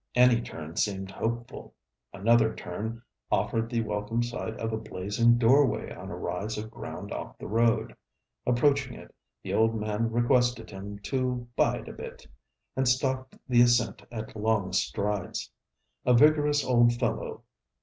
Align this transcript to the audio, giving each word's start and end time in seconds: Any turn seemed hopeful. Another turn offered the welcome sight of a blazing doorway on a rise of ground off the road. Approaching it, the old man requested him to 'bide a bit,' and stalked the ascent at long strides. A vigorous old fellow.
Any 0.15 0.41
turn 0.41 0.77
seemed 0.77 1.11
hopeful. 1.11 1.75
Another 2.11 2.55
turn 2.55 3.03
offered 3.31 3.69
the 3.69 3.81
welcome 3.81 4.23
sight 4.23 4.55
of 4.55 4.73
a 4.73 4.77
blazing 4.77 5.37
doorway 5.37 5.93
on 5.93 6.09
a 6.09 6.15
rise 6.15 6.57
of 6.57 6.71
ground 6.71 7.11
off 7.11 7.37
the 7.37 7.45
road. 7.45 7.95
Approaching 8.47 8.95
it, 8.95 9.13
the 9.43 9.53
old 9.53 9.79
man 9.79 10.09
requested 10.11 10.71
him 10.71 10.97
to 11.03 11.47
'bide 11.55 11.87
a 11.87 11.93
bit,' 11.93 12.25
and 12.75 12.87
stalked 12.87 13.37
the 13.47 13.61
ascent 13.61 14.01
at 14.11 14.35
long 14.35 14.73
strides. 14.73 15.51
A 16.03 16.15
vigorous 16.15 16.65
old 16.65 16.93
fellow. 16.95 17.43